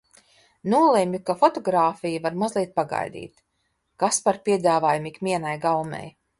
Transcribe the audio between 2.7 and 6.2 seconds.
pagaidīt. Kas par piedāvājumu ikvienai gaumei!